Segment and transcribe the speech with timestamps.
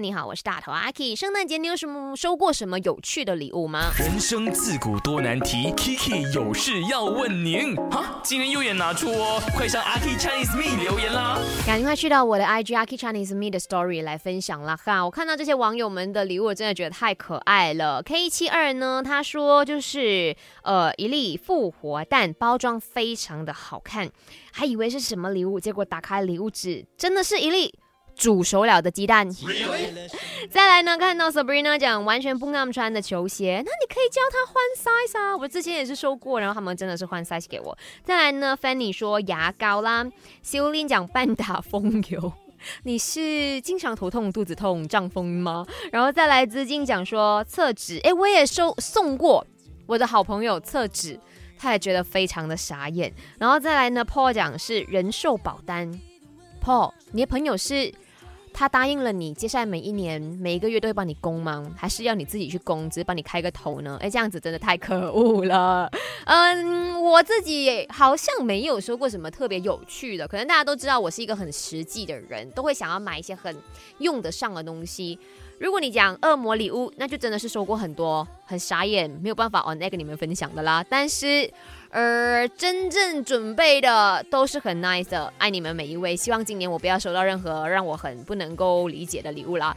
[0.00, 1.14] 你好，我是大头阿 K。
[1.14, 3.92] 圣诞节你有什么收过什么有趣的礼物吗？
[3.98, 7.76] 人生自古多难题，Kiki 有事要问您。
[7.90, 11.38] 哈，今天右眼拿出哦，快上阿 K Chinese Me 留言啦！
[11.66, 15.04] 赶快去到我的 IG 阿 K Chinese Me 的 Story 来分享啦哈！
[15.04, 18.02] 我看到这些网友们的礼物，我真的觉得太可爱了。
[18.02, 24.10] K 七二呢，他说就是呃一粒复活蛋，包装非常的好看，
[24.52, 27.74] 还以为是什么礼物，结果打开礼物纸，真的是一粒。
[28.14, 29.28] 煮熟了的鸡蛋。
[30.50, 35.36] 再来呢，看到 Sabrina 讲完全不让穿的球鞋，那你可以教他换 size 啊。
[35.36, 37.76] 我之前也是收过，然后他们真的是换 size 给我。
[38.04, 40.04] 再来呢，Fanny 说牙膏啦。
[40.42, 42.32] 修林讲半打风油，
[42.82, 45.64] 你是经常头痛、肚子痛、胀风吗？
[45.92, 49.46] 然后再来资金讲说厕纸，哎，我也收送过
[49.86, 51.18] 我的好朋友厕纸，
[51.56, 53.12] 他也觉得非常的傻眼。
[53.38, 56.00] 然后再来呢，Paul 讲是人寿保单。
[56.62, 57.92] Paul，你的朋友是？
[58.52, 61.70] 他答应了你，接下来每一年每一个月都会帮你供吗？
[61.76, 63.98] 还是要你自己去供，只是帮你开个头呢？
[64.00, 65.90] 哎，这样子真的太可恶了。
[66.26, 73.56] 嗯，我自己好像没有说过什么特别有趣的，可能大家都知道我是一个很实际的人，都会想要买一些很
[73.98, 75.18] 用得上的东西。
[75.58, 80.84] 如果你讲恶魔礼物，那就真的是收过很多，很傻眼，没有办法 on 那跟你们分享的啦。
[80.88, 81.48] 但是，
[81.94, 86.16] 而，真正准备的都是很 nice 的，爱你们每一位。
[86.16, 89.76] 希望今年我不要收到任何让我很不能够理解的礼物啦。